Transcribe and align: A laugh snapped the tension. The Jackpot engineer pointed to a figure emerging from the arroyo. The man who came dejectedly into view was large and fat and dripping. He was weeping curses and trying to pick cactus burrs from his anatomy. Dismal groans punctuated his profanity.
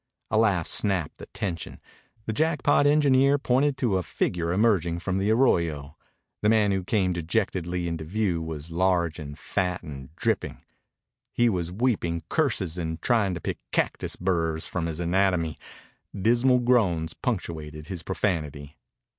A 0.31 0.37
laugh 0.39 0.65
snapped 0.65 1.19
the 1.19 1.27
tension. 1.27 1.77
The 2.25 2.33
Jackpot 2.33 2.87
engineer 2.87 3.37
pointed 3.37 3.77
to 3.77 3.99
a 3.99 4.01
figure 4.01 4.51
emerging 4.51 4.97
from 4.97 5.19
the 5.19 5.29
arroyo. 5.29 5.95
The 6.41 6.49
man 6.49 6.71
who 6.71 6.83
came 6.83 7.13
dejectedly 7.13 7.87
into 7.87 8.03
view 8.03 8.41
was 8.41 8.71
large 8.71 9.19
and 9.19 9.37
fat 9.37 9.83
and 9.83 10.09
dripping. 10.15 10.57
He 11.31 11.49
was 11.49 11.71
weeping 11.71 12.23
curses 12.29 12.79
and 12.79 12.99
trying 12.99 13.35
to 13.35 13.41
pick 13.41 13.59
cactus 13.71 14.15
burrs 14.15 14.65
from 14.65 14.87
his 14.87 14.99
anatomy. 14.99 15.55
Dismal 16.19 16.61
groans 16.61 17.13
punctuated 17.13 17.85
his 17.85 18.01
profanity. 18.01 18.77